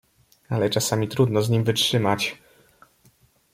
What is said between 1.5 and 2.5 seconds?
wytrzymać."